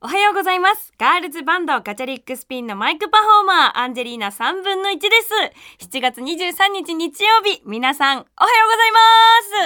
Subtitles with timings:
[0.00, 0.92] おはようございます。
[0.98, 5.08] ガールズバンドガチャリックスピンのマイクパフォーマー、アンジェリーナ3分の1で
[5.80, 5.88] す。
[5.88, 8.92] 7月23日日曜日、皆さん、おはようござい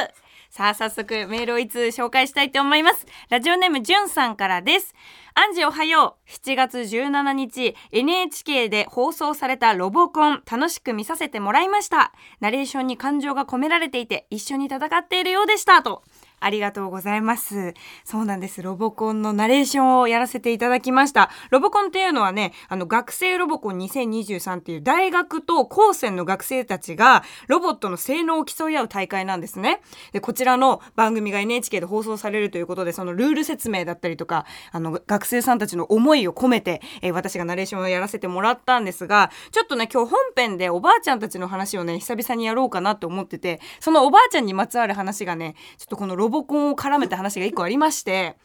[0.06, 0.21] ます
[0.54, 3.06] さあ、早速メールをいつ紹介したいと思います。
[3.30, 4.94] ラジオネームじゅんさんからです。
[5.32, 6.30] アンジおはよう。
[6.30, 12.12] 7月17日、NHK で放送されたロボコン、楽しく見させてもらいました。
[12.40, 15.82] ナレーションに感情が込められていて、一緒に戦っているようでした。
[15.82, 16.02] と。
[16.44, 17.74] ありがとうございます。
[18.04, 18.62] そうなんです。
[18.62, 21.30] ロボコンのナレーションをやらせていただきました。
[21.50, 29.80] ロボコンっていうのはね、あの、学生ロボコン2023っていう大学と高専の学生たちがロボットの性能を競い合う大会なんですね。
[30.12, 48.36] で、こちらの番組が NHK で放送されるということで、そのルール説明だったりとか、あの、学生さんたちの思いを込めて、えー私がナレーションをやらせてもらったんですが、ちょっとね、今日本編でおばあちゃんたちの話をね、久々にやろうかなと思ってて、そのおばあちゃんにまつわる話がね、ちょっとこのロボボコンを絡めた話が一個ありまして、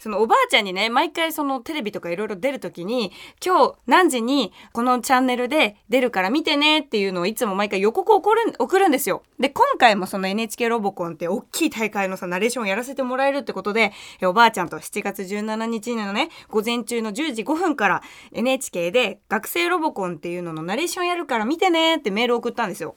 [0.00, 3.12] そのおばあちゃんにね、毎回そのテレビとかいろいろ出るときに、
[3.44, 9.22] 今日何時にこのチャンネルで出るから見てねっていうのをいつも毎回予告を送るん送るんですよ。
[9.38, 18.02] で、今回もその NHK ロボコンって大きい大会のさ、ナレーションをやらせてもらえるってことで、おばあちゃんと7月17日のね、午前中の10時5分から
[18.32, 22.94] NHK で学生ロボコンっていうののナレーションやるから見てねってメールを送ったんですよ。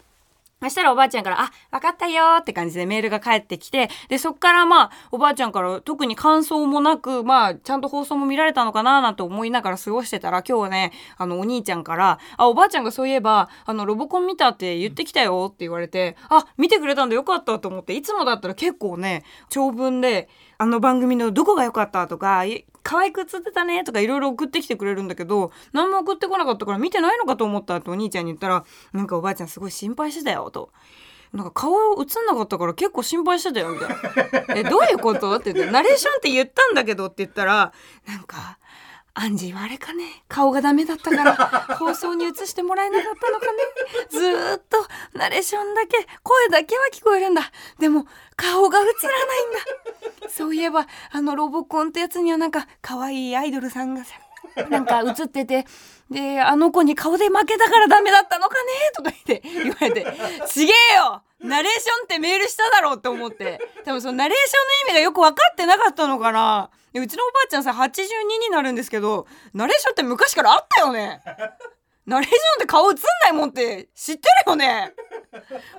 [0.69, 20.29] そしたらおばあちゃんから、あ、わかったよって感じでメールが返ってきて、で、そっからまあ、おばあちゃんから特に感想もなく、まあ、ちゃんと放送も見られたのかななんて思いながら過ごしてたら、今日はね、あの、お兄ちゃんから、あ、おばあちゃんがそういえば、あの、ロボコン見たって言ってきたよって言われて、あ、見てくれたんでよかったと思って、いつもだったら結構ね、長文で、
[20.63, 22.45] あの番組のどこが良かったとか、
[22.83, 30.71] 可愛く映ってたねとかいろいろ送ってきてくれるんだけど、何も送ってこなかったから見てないのかと思ったってお兄ちゃんに言ったら、なんかおばあちゃんすごい心配してたよと。
[31.33, 33.89] なんか顔映んなかったから結構心配してたよみたい
[34.53, 34.55] な。
[34.55, 35.35] え、どういうこと？
[35.35, 37.73] って言って、ナレーションって言ったんだけどって言ったら、
[38.07, 38.57] なんか、
[39.15, 40.23] アンジーはあれかね？
[40.27, 41.35] 顔がダメだったから
[41.77, 43.57] 放送に映してもらえなかったのかね？
[44.09, 47.43] ずーっとナレーションだけ声だけは聞こえるんだ。
[47.79, 49.51] でも顔が映らないん
[50.23, 50.29] だ。
[50.29, 54.15] そういえばあのロボコンってやつにはなんか可愛いアイドルさんがさ
[54.69, 55.65] なんか映ってて
[56.09, 58.71] であの子に顔で負けたからダメだったのかね？
[58.95, 60.05] とか言って言われて
[60.49, 61.21] 「ちげえよ！
[61.39, 63.59] ナレーションってメールしただろ」って思って。
[63.85, 66.71] 多分そのナレーションの意味がよく分かってなかったのかな？
[66.93, 67.91] でうちのおばあちゃんさ82
[68.39, 71.21] になるんですけどナレーションって昔からあったよね。
[72.05, 74.93] ナレーションって顔映んないもんって知ってるよね。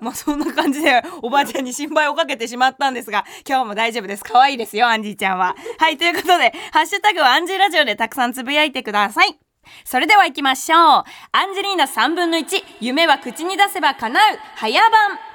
[0.01, 4.25] まあそんな感じでおばあちゃんに心配をかけてしまったんですが今日も大丈夫です。
[4.25, 5.55] 可愛いですよアンジーちゃんは。
[5.79, 9.39] はいということでハッシュタグはアンジーラジオでたくさんつぶやいてください。
[9.85, 10.79] それでは行きましょう。
[10.79, 11.03] ア
[11.47, 14.39] ンジェリーナ3分の1夢は口に出せば叶う。
[14.57, 15.34] 早番。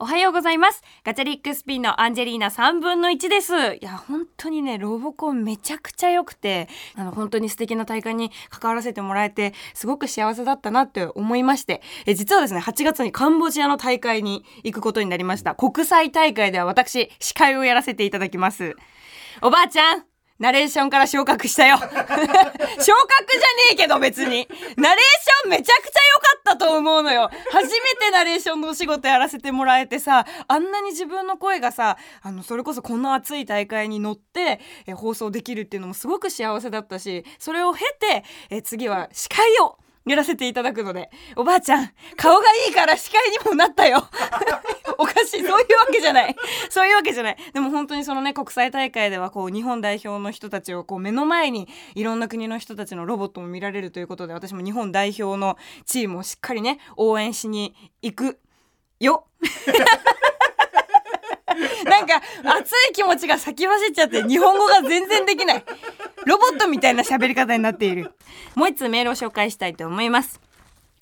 [0.00, 0.80] おはようございます。
[1.02, 3.52] ガチャリックスピンのアンジェリーナ3分の1です。
[3.52, 15.56] いや、本当にね、ロボコンめちゃくちゃ良くて、あの、本当に素敵な大会に関わらせてもらえて、すごく幸せだったなって思いまして、え実はですね、8月にカンボジアの大会に行くことになりました。
[15.56, 18.76] 国際大会では私、司会をやらせていただきます。
[19.42, 20.07] おばあちゃん
[20.38, 21.76] ナレーションから昇格したよ。
[21.82, 22.20] 昇格じゃ
[22.80, 22.92] ね
[23.72, 24.48] えけど別に。
[24.76, 27.28] ナレーションめちゃくちゃ良かったと思うのよ。
[27.50, 39.76] 初めてナレーションのお仕事やらせてもらえてさ、あんなに自分の声がさ、あの、それこそこんな熱い大会に乗って、え放送できるっていうのもすごく幸せだったし、それを経て、え次は司会を
[40.06, 44.08] やらせていただくので、おばあちゃん、顔がいいから司会にもなったよ。
[44.98, 45.40] お しい。
[45.42, 45.62] そういうわ
[45.92, 46.36] けじゃない。
[46.70, 47.36] そういうわけじゃない。
[47.52, 58.38] でも本当にそのね、国際大会ではこう、日本代表の人たちをこう、目の前にいろんな国の人たちのロボットも見られるということで、私も日本代表のチームをしっかりね、応援しに行く
[59.00, 59.26] よ。
[61.84, 65.64] なんか、熱い気持ちが先走っちゃって、日本語が全然できない。
[66.26, 68.12] ロボットみたいな喋り方になっている。
[68.54, 70.40] もう一つメールを紹介したいと思います。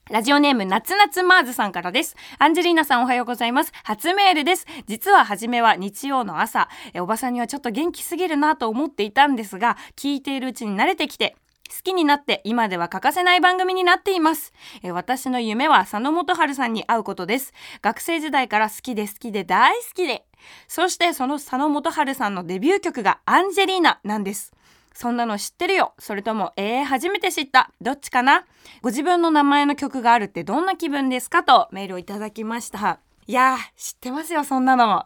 [0.08, 2.14] ラジオネーム、夏夏マーズさんからです。
[2.38, 3.72] アンジェリーナさんおはようございます。
[3.82, 4.64] 初メールです。
[4.86, 11.34] 実は初めは日曜の朝、えおばさんにはちょっと元気すぎるなと思っていたんですが、聞いているうちに慣れてきて、
[11.68, 14.52] 好きになって今では欠かせない番組になっています。
[14.84, 17.52] え私の夢は佐野元春さんに会うことです。
[17.82, 20.24] 学生時代から好きで好きで大好きで。
[20.68, 24.52] そしてその佐野元春さんのデビュー曲がアンジェリーナなんです。
[24.98, 25.92] そんなの知ってるよ。
[25.98, 27.70] それともえー、初めて知った。
[27.82, 28.46] どっちかな？
[28.80, 31.44] ご自分の名前の曲があるってどんな気分ですか？
[31.44, 32.98] とメールをいただきました。
[33.26, 34.86] いやー知ってますよそんなの。
[34.86, 35.04] も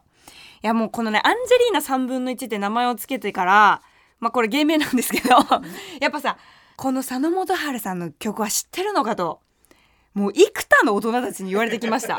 [0.63, 3.83] いやもうこのねアンジェリーナ3分の1って名前をつけてから
[4.21, 5.31] まあこれ芸名なんですけど
[6.01, 6.39] やっぱさ
[6.77, 9.41] この佐野元春さんの曲は知ってるのかと
[10.15, 12.19] もう幾多の大人たちに言われてきました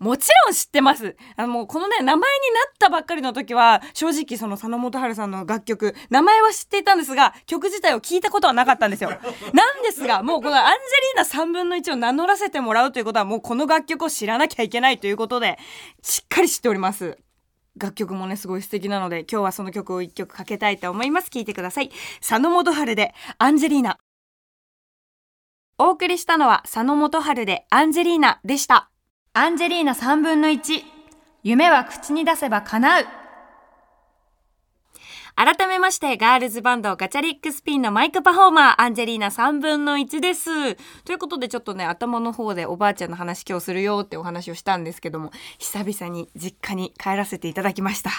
[0.00, 1.14] もちろん知ってます。
[1.36, 2.24] あのもうこのね、名前にな
[2.70, 9.10] ったばっかりの時は、正直その佐野元春さんの楽曲、名前は知っていたんですが、曲自体を聞いたことはなかったんですよ。
[9.52, 15.58] なんですが、もうこのアンジェリーナ3分の1を名乗らせてもらうということは、もうこの楽曲を知らなきゃいけないということで、
[16.02, 17.18] しっかり知っております。
[17.76, 21.28] 楽曲もね、すごい素敵なので、今日はその曲を一曲かけたいと思います。
[21.28, 21.90] 聴いてください。
[22.20, 23.98] 佐野元春で、アンジェリーナ。
[25.76, 28.89] お送りしたのは、佐野元春で、アンジェリーナでした。
[29.32, 30.82] アンジェリーナ3分の1。
[31.44, 33.04] 夢は口に出せば叶う。
[35.36, 40.74] 改めまして、ガールズバンドガチャリックスピンのマイクパフォーマー、アンジェリーナ3分の1です。
[41.04, 48.10] ということで、ちょっとね、頭の方でおばあちゃんの話今日するよってお話をしたんですけども、久々に実家に帰らせていただきました。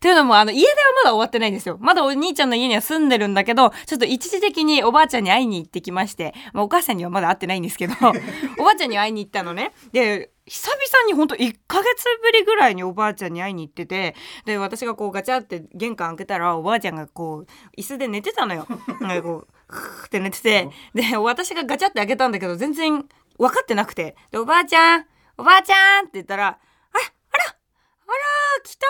[0.00, 0.74] というのも、あの、家では
[1.04, 1.76] まだ終わってないんですよ。
[1.78, 7.94] まだお兄ちゃんの家には住んでるんだけど、ちょっと一時的におばあちゃんに会いに行ってきまして、まあ、お母さんにはまだ会ってないんですけど、
[8.58, 9.72] おばあちゃんに会いに行ったのね。
[9.92, 14.14] で、久々にほんと1ヶ月ぶりぐらいにおばあちゃんに会いに行ってて
[14.44, 18.66] で私がこうガチャって玄関開けたらおばあちゃんがこう椅子で寝てたのよ。
[19.00, 23.06] なんかこうふーって寝ててで私がガチャって開けたんだけど全然
[23.38, 25.06] 分かってなくてでおばあちゃん
[25.38, 28.86] おばあちゃんって言ったら「ああらあら来た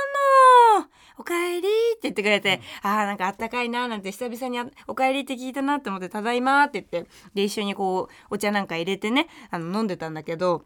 [0.81, 10.65] のおかえり」って言ってくれて、あーなんかあったかいななんて久々にあおかえりって聞いたなって思って「ただいま」って言ってで一緒にこうお茶なんか入れてねあの飲んでたんだけど。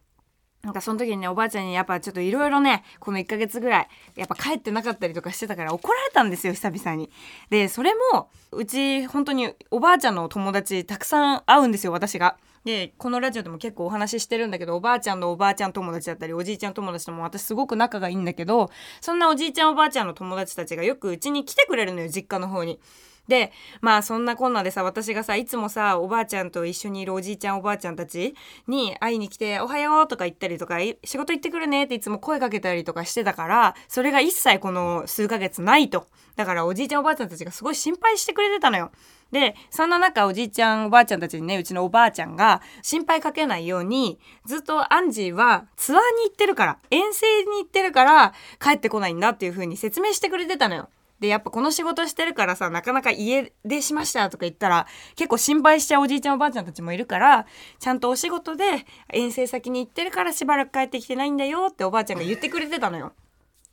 [0.62, 7.10] なんかその時にねおばあちゃんにやっぱちょっといろいろねこの1ヶ月ぐらいやっぱ帰ってなかったりとかしてたから怒られたんですよ久々に。
[7.48, 12.36] でそれもうち本当におばあちゃんの友達たくさん会うんですよ私が。
[12.64, 18.70] でこのラジオでも結構お話ししてるんだけどおばあちゃんのおばあちゃん友達だったりおじいちゃん友達とも私すごく仲がいいんだけど
[19.00, 22.80] そんなおじいちゃんおばあちゃんの友達たちがよくうちに来てくれるのよ実家の方に。
[23.28, 28.34] でまあそんなこんなでさ私がさいつもさおばあちゃんと一緒にいるおじいちゃんおばあちゃんたち
[28.66, 38.90] に会いに来て「おはよう」とか言ったりとか「仕事行ってくるね」っていつも声かけたりとかしてたからそれが一切この数ヶ月ないとだからおじいちゃんおばあちゃんたちがすごい心配してくれてたのよ。
[39.30, 50.88] でそんな中おじいちゃんおばあちゃんたちにねうちのおばあちゃんが心配かけないようにずっとアンジーはツアーに行ってるから遠征に行ってるから帰ってこないんだっていう風に説明してくれてたのよ。
[51.20, 54.86] でやっぱこの仕事してるからさなかなか家出しましたとか言ったら
[55.16, 57.46] 結構心配しちゃうおじいちゃんおばあちゃんたちもいるから
[57.78, 58.64] ちゃんとお仕事で
[59.12, 63.12] 遠征先に行ってるからしばらく帰ってきてないんだよっておばあちゃんが言ってくれてたのよ。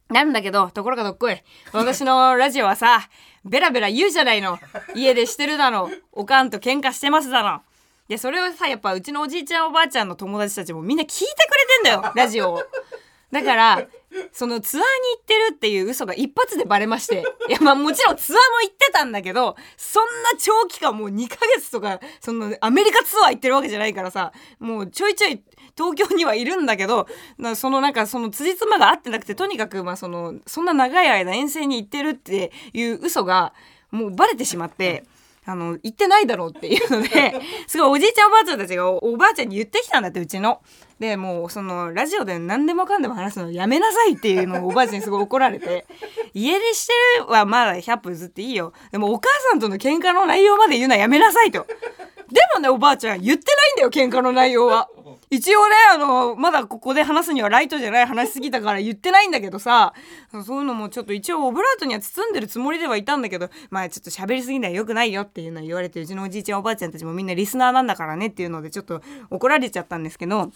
[0.10, 1.44] なんだけどところがどっこい
[1.74, 3.10] 私のラジオはさ
[3.44, 4.60] ベラベラ言うじゃないの
[4.94, 7.62] 家でしてるだのおかんと喧嘩してますだの。
[8.08, 11.26] でそれをさやっぱうちのおじいちゃんおばあちゃんの友達たちもみんな聞いて
[11.84, 12.64] くれてんだよラジオを。
[13.32, 13.88] だから
[14.32, 25.44] そのツアーに行ってるっていう嘘が一発でバレまして いやまあもちろんツアーも行ってたんだけどそんな長期間もう2ヶ月とかそのアメリカツアー行ってるわけじゃないからさもうちょいちょい
[25.78, 27.08] 東京にはいるんだけど
[27.56, 33.54] そのなんかその辻褄が合ってなくてとにかくまあそのそんな長い間遠征に行ってるっていう嘘が
[33.92, 35.04] もうバレてしまって。
[35.48, 40.62] あの、言ってないだろうっていうので、 すごいおじいちゃんおばあちゃんたちがおおばあちゃんに言ってきたんだって、うちの。
[41.00, 45.86] で、もうその、ラジオで何でもかんでも話すのやめなさいっていうのを おばあちゃんにすごい怒られて、
[46.34, 48.74] 家出してるはまだ100分ずっていいよ。
[48.92, 51.68] でもお母さんとの喧嘩の内容まで言うのはやめなさいと。
[52.32, 54.90] でもね、おばあちゃん言ってないんだよ、喧嘩の内容は。
[55.30, 59.94] 一応ね、あの、まだここで話すにはライトじゃない話しすぎたから言ってないんだけどさ、
[60.46, 70.52] そういうのもちょっと一応オブラートには包んでるつもりではいたんだけど、まあちょっと喋りすぎないよくないよっていうのは言われて、うちのおじいちゃんおばあちゃんたちもみんなリスナーなんだからねっていうのでちょっと怒られちゃったんですけど、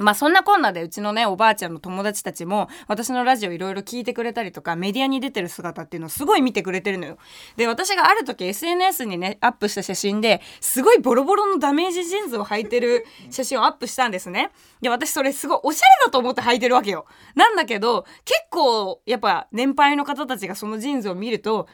[0.00, 7.18] まあそんなこんなでうちのねおばあちゃんの友達たちも私のラジオいろいろ聞いてくれたりとかメディアに出てる姿っていうのをすごい見てくれてるのよ。
[7.56, 14.50] で私がある時 SNS にねアップした写真ですごいボロボロのダメージジーンズを履いてる 写真をアップしたんですね。
[14.80, 17.06] で私それすごいおしゃれだと思って履いてるわけよ。
[17.34, 21.68] なんだけど結構やっぱ年配の方たちがそのジーンズを見ると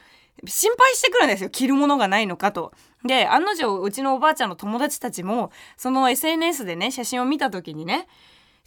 [0.45, 1.49] 心配してくるんですよ。
[1.49, 2.73] 着るものがないのかと。
[3.03, 8.07] で案の定うちのおばあちゃんの友達たちもその SNS でね写真を見た時にね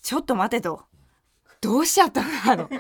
[0.01, 0.83] ちょっと待てと。
[1.61, 2.71] どうしちゃったのあの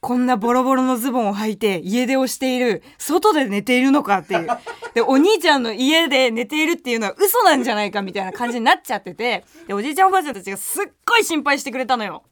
[0.00, 2.82] こんなボロボロのズボンを履いて家出をしている。
[2.98, 4.48] 外で寝ているのかっていう。
[4.94, 9.44] でお兄ちゃんの家で寝ているっていうのは嘘なんじゃないかみたいな感じになっちゃってて。
[9.66, 12.22] でおじいちゃんおばあちゃんたちがすっごい心配してくれたのよ。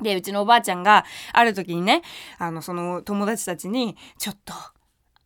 [0.00, 2.02] でうちのおばあちゃんがある時にね
[2.38, 4.54] あのその友達たちに「ちょっと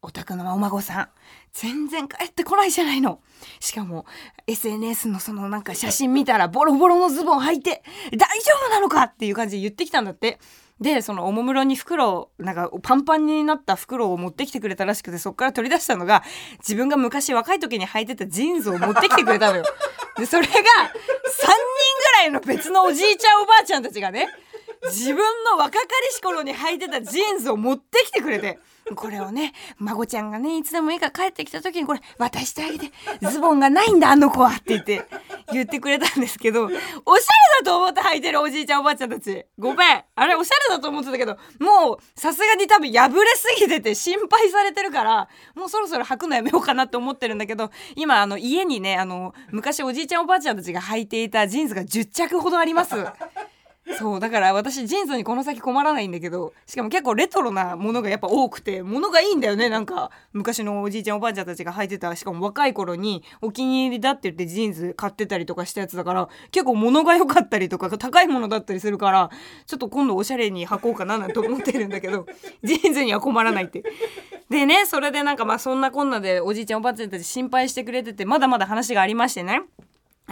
[0.03, 1.09] お宅のお孫さん。
[1.53, 3.21] 全然帰ってこないじゃないの。
[3.61, 4.05] しかも
[4.49, 10.39] SNS のそのなんか写真見たらボロボロのズボン履いて大丈夫なのかっていう感じで言ってきたんだって。
[10.81, 16.25] でそのおもむろに袋なんかパンパンになった袋を持ってきてくれたらしくてそこから取り出したのが
[16.59, 19.65] 自分が昔若い時に履いてたジーンズを持ってきてくれたのよ。
[20.17, 24.27] でそれが3人ぐらいの別のおじいちゃんおばあちゃんたちがね
[24.85, 28.59] 自分の若かりし頃に履いてたジーンズを持ってきてくれて。
[28.97, 32.91] これをね孫ちゃんがねいつでもいいから帰ってきた時にこれ渡してあげて。
[33.23, 35.07] ズボンがないんだあの子はって言って
[35.53, 39.47] 言ってくれたんですけどおしゃれだと思って履いてるおじいちゃんおばあちゃんたち。
[39.57, 40.05] ごめん。
[40.17, 52.97] あれおしゃれだと思ってたけどもうさすがに多分破れすぎてて心配されてるからもうそろそろ履くのやめようかなって思ってるんだけど今あの家にねあの昔おじいちゃんおばあちゃんたちが履いていたジーンズが10着ほどあります。
[53.99, 60.11] そうだから私ジーンズにこの先困らないんだけどしかも結構レトロなものがやっぱ多くて物がいいんだよねなんか。
[60.33, 69.31] 昔のおじいちゃんおばあちゃんたちが履いてたしかも若い頃にお気に入りだって言ってジーンズ買ってたりとかしたやつだから結構物が良かったりとか高いものだったりするから
[69.67, 72.27] ちょっと今度おしゃれに履こうかななんて思ってるんだけど
[72.65, 73.83] ジーンズには困らないって。
[74.49, 79.63] でねそれでなんかまあそんなこんなでおじいちゃんおばあちゃんたち心配してくれててまだまだ話がありましてね。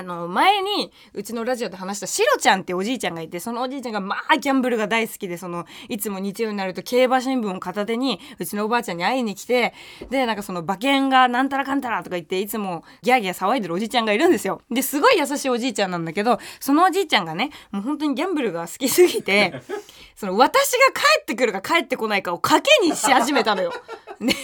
[0.00, 9.74] あの前にうちのラジオで話したシロちゃんっておじいちゃんがいてそのおじいちゃんがまあギャンブルが大好きでそのいつも日曜になると競馬新聞を片手にうちのおばあちゃんに会いに来て
[10.08, 19.60] でなんかその馬券がなんたらかんたらとか言っていつもギャーギャー騒いでるおじいちゃんがいるんですよですごい優しいおじいちゃんなんだけどそのおじいちゃんがねもう本当にギャンブルが好きすぎて
[20.16, 23.72] その私が帰ってくるか帰ってこないかを賭けにし始めたのよ。
[24.20, 24.34] で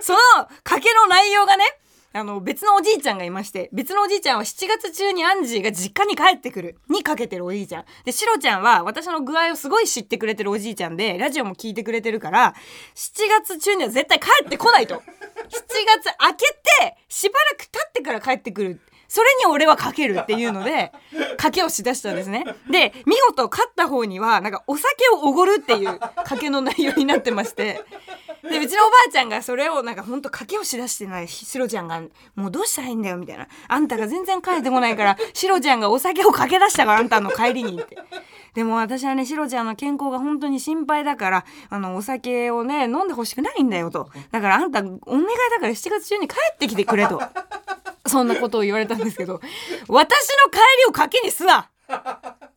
[0.00, 0.18] その
[0.64, 1.64] 賭けの内容がね
[2.18, 7.84] あの別のおじいちゃんがいまして別のおじいちゃんは7月中にアンジーが実家に帰ってくるにかけてるおじいちゃん。
[8.04, 12.54] でシロちゃんは私の具合をすごい知ってくれてるおじいちゃんでラジオも聞いてくれてるから
[12.96, 13.12] 7
[13.44, 14.96] 月中には絶対帰ってこないと。
[14.96, 16.44] 7月明け
[16.82, 18.80] てしばらく経ってから帰ってくる。
[19.08, 20.92] それに俺はかけるっていうので
[21.38, 22.44] 賭けをしだしたんですね。
[22.70, 27.84] で見事勝った方にはなんかお酒をおごるっていう賭けの内容になってまして。
[28.42, 32.00] でうちのおばあちゃんがそれをなんかほんと賭けをしだしてないシロちゃんが
[32.36, 37.98] 「もうどうしたらいいんだよ」みたいな「あんたが全然帰ってこないからシロちゃんがお酒をかけ出したからあんたの帰りに」って。
[38.54, 44.08] でも私はねシロちゃんの健康が本当に心配だからあのお酒をね飲んでほしくないんだよと。
[44.30, 44.96] だからあんたお願い
[45.50, 47.20] だから7月中に帰ってきてくれと。
[48.08, 49.40] そんなことを言われたんですけど
[49.88, 51.70] 私の帰りを賭けにすな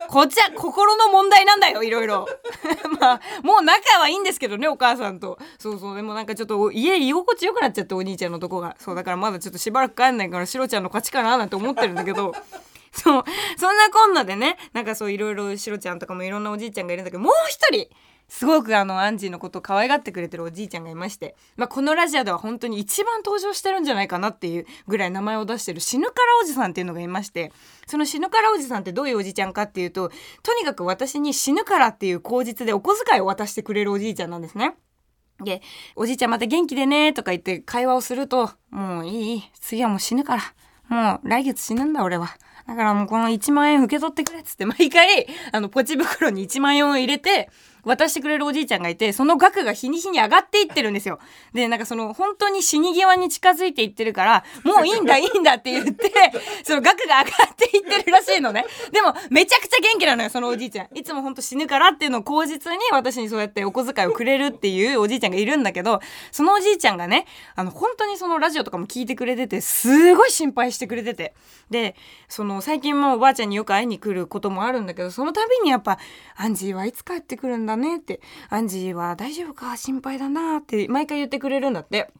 [0.08, 2.28] こっちは心の問題なんだよいろいろ。
[3.00, 5.38] まあもう仲はいいんですけどねお母さんと。
[5.58, 5.96] そうそう。
[5.96, 8.76] でもなんかちょっと家居心地よくなっちゃってお兄ちゃんのとこが。
[8.78, 12.34] そうだからまだちょっとしばらく帰んないからシロちゃんの勝ちかななんて思ってるんだけど。
[12.92, 13.24] そう。
[13.56, 17.88] そんなこんなでねなんかそういろいろシロちゃんとかもいろんなおじいちゃんがいるんだけどもう一人
[18.32, 27.52] すごくあのアンジーのことを可愛がってくれてるおじいちゃんがいまして、まあ、このラジオでは本当に一番登場してるんじゃないかなっていうぐらい名前を出してる死ぬからおじさんっていうのがいまして
[27.86, 30.10] その死ぬからおじさんってどういうおじちゃんかっていうと
[30.42, 34.76] とにかく私に死ぬからっていう口実でお小遣いを渡してくれるおじいちゃんなんですね。
[35.44, 35.60] で
[35.94, 40.42] 「おじいちゃんまた元気でね」とか言って会話をすると「もういい次はもう死ぬから
[40.88, 42.30] もう来月死ぬんだ俺は」
[42.66, 47.50] だからもうこの1万円受け取ってくれっつって毎回あのポチ袋に1万円を入れて
[47.84, 51.18] 渡してくれるおじいちゃんがいてその額が日に日に上がっていってるんですよ。
[51.52, 56.12] でなんかその本当に死に際に近づいていってるからもういいんだいいんだって言って
[56.64, 58.64] その額が上がっていってるらしいのね。
[58.90, 60.88] でもめちゃくちゃ元気なのよそのおじいちゃん。
[60.96, 71.34] いつも本当死ぬからっていうのを口実に私にそうやってお小遣いをくれるっていうおじいちゃんがいるんだけどそのおじいちゃんがねあの本当にそのラジオとかも聞いてくれててすごい心配してくれてて
[71.70, 71.96] で
[72.28, 75.98] その最近もおばあちゃんによく会いに来ることもあるんだけどその度にやっぱ
[76.36, 79.76] 「アンジーはいつ帰ってくるんだだね」って「アンジーは大丈夫か？
[79.76, 82.10] 心配だな」って毎回言ってくれるんだって。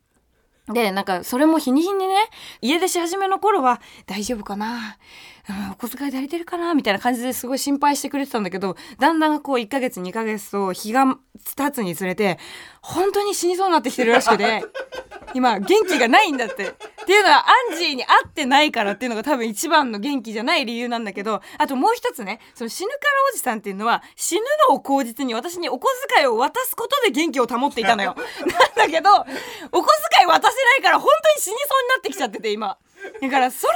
[0.73, 2.15] でなんかそれも日に日にね
[2.61, 4.97] 家出し始めの頃は「大丈夫かな？
[5.73, 11.17] お小遣い足りてるかな?」みたいな感じですごい心配してくれてたんだけどだんだんこう1ヶ月2ヶ月と日が
[11.57, 12.39] 経つにつれて
[12.81, 14.65] 本当に死にそうになってきてるらしくて
[15.35, 16.75] 今元気がないんだって。
[17.03, 23.01] っていうのはアンジーに会ってないからっていうのが多分一番の元気じゃない理由なんだけどあともう一つねその死ぬから
[23.33, 28.15] おじさんっていうのは死ぬのを口実に私にお小遣いを渡すことで元気を保っていたのよ。
[28.77, 32.79] なんだけどお小遣い渡せないから本当に死にそうになってきちゃってて今。
[33.21, 33.73] だからそろ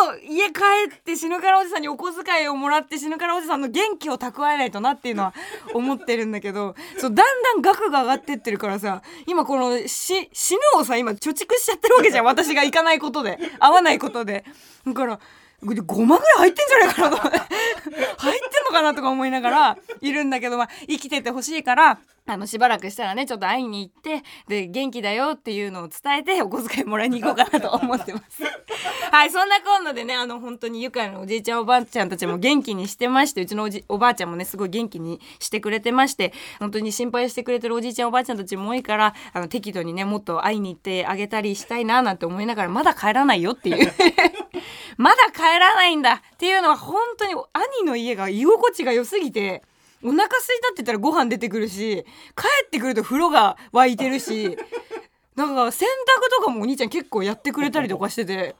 [0.00, 0.60] そろ家帰
[0.94, 5.34] って死ぬからおじさんにお小遣いをもらって死ぬからおじさんの元気を蓄えないとなっていうのは
[5.74, 13.38] 思ってるんだけど そうだんだん額が上がってってるからさ今このし死ぬをさ今貯蓄しちゃってるわけじゃん私が行かないことで。
[13.58, 14.44] 会わないことで。
[14.86, 15.20] だから
[15.62, 17.16] 5万ぐらい入ってんじゃないかなと。
[17.16, 28.42] 入ってんのかなとか思いながらいるんだけど、まあ、生きててほしいからあのしばらくしたらねちょっと会いに行ってで元気だよっていうのを伝えてお小遣いもらいに行こうかなと思ってます。
[29.10, 43.92] はいそんなこんなでねあの本当に愉快なおじいちゃんおばあちゃんたちも元気にしてましてうちのおじおばあちゃんもねすごい元気にしてくれてまして本当に心配してくれてるおじいちゃんおばあちゃんたちも多いからあの適度にねもっと会いに行ってあげたりしたいななんて思いながらまだ帰らないよっていう。
[44.98, 49.62] まだ帰らないんだっていうのは本当に兄の家が居心地が良すぎて
[50.06, 52.04] お腹空いたって言ったらご飯出てくるし
[52.36, 54.56] 帰ってくると風呂が沸いてるし
[55.34, 58.54] なんか洗濯とかもお兄ちゃん結構やってくれたりとかしてて。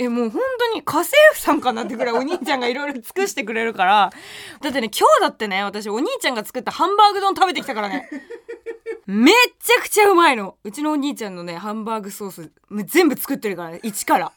[0.00, 4.12] えもう本当に家政婦さんかなってぐらいお兄ちゃんがいろいろ尽くしてくれるから
[4.60, 8.08] だってね今日だってね私お兄ちゃんが作ったハンバーグ丼食べてきたからね。
[9.06, 10.56] めっちゃくちゃうまいの。
[10.62, 12.52] うちのお兄ちゃんのねハンバーグソース
[12.84, 14.32] 全部作ってるからね一から。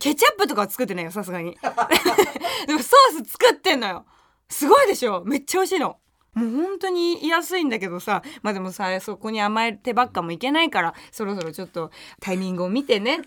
[0.00, 1.56] ケチャップとかは作ってないよさすがに。
[2.66, 4.04] でもソース作ってんのよ
[4.48, 5.22] すごいでしょ。
[5.24, 5.96] めっちゃ美味しいの。
[6.34, 8.22] もう本当に安いんだけどさ。
[8.42, 13.22] まあでもさそこに甘えてばっかもいけないからそろそろちょっとタイミングを見てね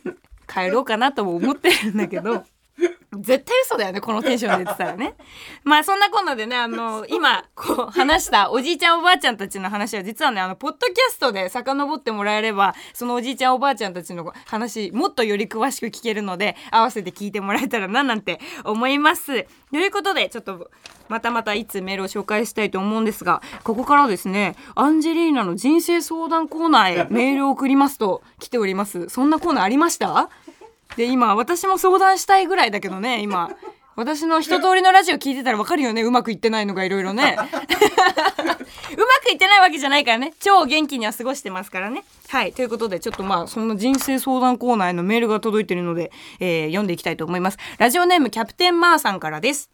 [0.48, 2.44] 帰ろうかなとも思ってるんだけど。
[3.12, 5.16] 絶対嘘だよねこのテンションで言ってたらね。
[5.64, 19.46] まあそんなこんなでねあの今こう話したおじいちゃんおばあちゃんたちの話は実はねあのポッドキャストで遡ってもらえればそのおじいちゃんおばあちゃんたちの話もっとより詳しく聞けるので合わせて聞いてもらえたらななんて思います。
[19.72, 20.70] ということでちょっと
[21.08, 29.10] またまたいつメールを紹介したいと思うんですがここからですねアンジェリーナの人生相談コーナーへメールを送りますと来ております。
[29.10, 30.30] そんなコーナーありました？
[30.98, 33.52] で今私も相談したいぐらいだけどね今。
[33.96, 36.04] 私の一通りのラジオ聞いてたらわかるよね。
[36.04, 37.36] うまくいってないのがいろいろね。
[37.38, 40.34] うまくいってないわけじゃないからね。
[40.40, 42.06] 超元気には過ごしてますからね。
[42.30, 42.54] はい。
[42.54, 47.58] ということでちょっとまあそんな人生相談コーナーへのメールが届いてるので、えー読んでいきたいと思います。
[47.78, 49.70] ラジオネームキャプテンマーさんからです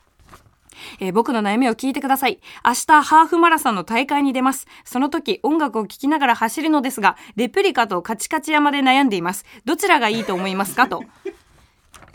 [0.99, 2.39] えー僕の悩みを聞いてください。
[2.65, 4.67] 明日、ハーフマラソンの大会に出ます。
[4.83, 9.45] その時、音楽を聴きながら走るのですが、レプリカとカチカチ山で悩んでいます。
[9.65, 11.03] どちらがいいと思いますかと。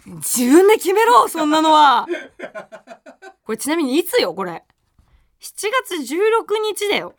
[0.07, 2.07] 自分で決めろそんなのは
[3.45, 4.65] これちなみにいつよこれ。
[5.41, 6.17] 7月16
[6.75, 7.15] 日だよ。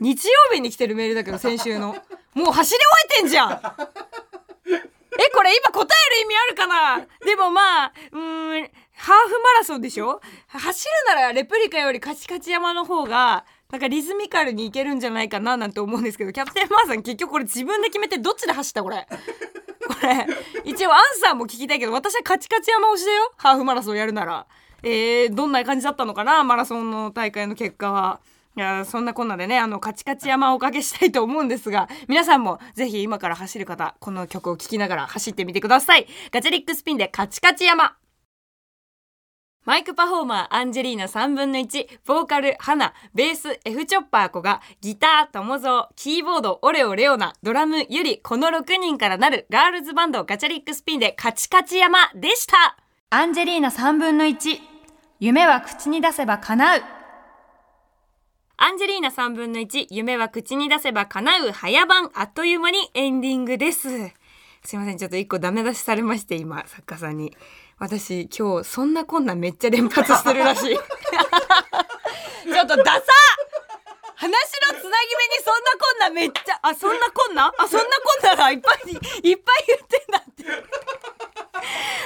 [0.00, 1.96] 日曜日に来てるメールだけど、先週の。
[2.34, 3.56] もう走り終えてんじゃんえ、
[5.34, 7.06] これ今答える意味あるかな？
[7.26, 8.39] でもまあ、うーん、
[9.10, 10.20] ハーフマラソンでしょ？
[10.46, 19.08] 走るならレプリカよりカチカチ山の方が、なんかリズミカルにいけるんじゃないかななんて思うんですけど、キャプテンマーさん結局これ自分で決めてどっちで走ったこれ？
[19.08, 20.26] これ、
[20.64, 23.32] 一応アンサーも聞きたいけど、私はカチカチ山推しだよ。
[23.36, 24.46] ハーフマラソンやるなら。
[24.84, 28.20] えー、どんな感じだったのかなマラソンの大会の結果は。
[28.56, 37.94] いやそんなこんなでねあのカチカチ山をおかけしたいと思うんですが皆さんもぜひ今から走る方この曲を聴きながら走ってみてくださいガチャリックスピンでカチカチ山
[39.66, 52.78] マイクパフォーマーアンジェリーナ3分の1ボーカルハナベース F チョッパー子がギター友蔵キーボードオレオレオナドラムユリこの6人からなるガールズバンドガチャリックスピンでカチカチ山でした。
[53.10, 54.58] アンジェリーナ3分の1
[55.18, 56.82] 夢は口に出せば叶う。
[58.56, 64.10] アンジェリーナ3分の1夢は口に出せば叶う早番あっという間にエンディングです。
[64.64, 67.34] すいませんちょっと一個ダメ出しされまして今作家さんに
[67.80, 70.76] 私今日そんなこんなめっちゃ連発してるらしい。
[70.76, 73.00] ちょっとダサ
[74.16, 78.76] 話のつなぎ目にそんなこんなめっちゃあそんなこんなあそんなこんながいっぱい
[79.30, 80.44] いっぱい言ってんだって。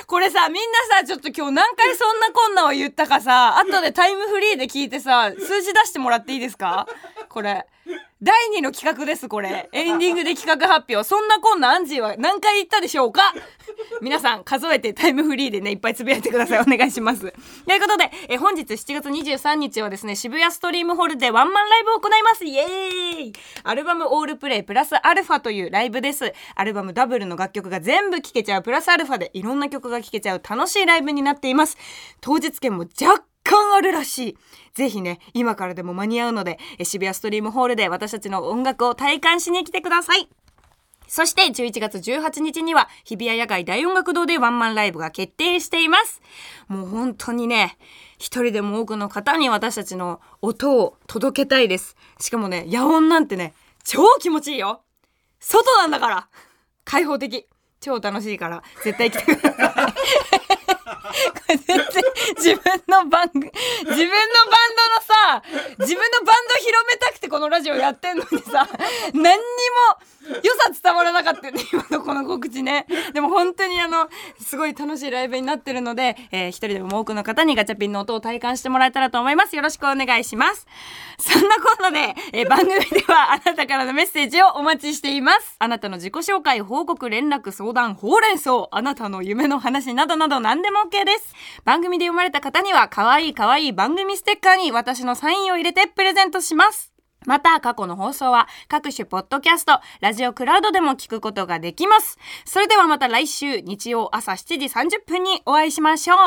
[0.07, 6.87] これさみんなさちょっと今日何回そんなこんなを言ったかさ後でタイムフリーで聞いてさ数字出してもらっていいですか？
[7.29, 7.67] これ。
[8.25, 9.69] 第2の企画ですこれ。
[9.73, 11.07] エンディングで企画発表。
[11.07, 13.35] そんなこんなアンジーは何回言ったでしょうか？
[14.01, 16.61] 皆さん数えてタイムフリーでねいっぱいつぶやいてください。
[16.61, 17.21] お願いします。
[17.69, 22.47] ということでえ本日7月23日はですね渋谷ストリームホールでワンマンライブを行います。
[22.47, 23.33] イエーイ！
[23.63, 26.33] アルバムオールプレイプラスアルファというライブです。
[26.55, 28.63] アルバムダブルの楽曲が全部聴けちゃう。
[28.63, 30.43] プラスアルファでいろんな曲が聴けちゃう。
[30.49, 31.77] 楽しいライブになっています。
[32.23, 34.37] 当日券も若干あるらしい
[34.75, 40.29] ぜひね今からでも間に合うので渋谷ストリームホールで私たちの音楽を体感しに来てください
[41.07, 46.23] そして11月18日には日比谷野外大音楽堂でワンマンライブが決定しています。
[46.67, 47.77] もう本当にね、
[48.19, 51.97] 一人でも多くの方に私たちの音を届けたいです。
[52.21, 53.53] しかもね、野音なんてね、
[53.85, 54.81] 超気持ちいいよ。
[55.41, 56.29] 外なんだから
[56.85, 57.47] 開放的。
[57.81, 60.34] 超楽しいから絶対来てください。
[61.33, 61.87] これ全然
[62.37, 64.07] 自分の番組、自分のバン
[64.77, 65.43] ドのさ、
[65.79, 68.69] 自分のバンド広めたくてこのラジオやってんのにさ、
[69.13, 72.87] 何にも良さ伝わらなかったよね、今のこの告知ね。
[73.13, 74.09] でも本当にあの、
[74.41, 79.57] すごい楽しいライブになってるので、えー一人でも多くの方にガチャピンの音を体感してもらえたらと思います。
[79.57, 80.67] よろしくお願いします。
[81.19, 85.57] そんなことで、えー番組ではあなたからのメッセージをお待ちしています。
[85.59, 91.35] あなたの自己紹介、報告、連絡、相談、ほうれん草、あなたの夢の話などなど何でも OK です。
[91.65, 96.95] 番組で読まれた方には、可愛い可愛い番組ステッカーに私のサインを入れてプレゼントします。
[97.27, 102.19] また過去の放送は各種ポッドキャスト、ラジオクラウドでも聞くことができます。
[102.45, 106.19] それではまた来週日曜朝7時30分にお会いしましょう。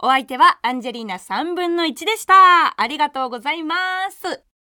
[0.00, 2.80] お相手はアンジェリーナ3分の1でした。
[2.80, 3.76] ありがとうございま
[4.10, 4.55] す。